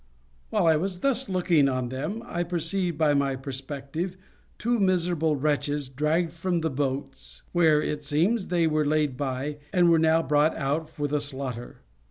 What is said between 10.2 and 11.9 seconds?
brought out for the slaughter.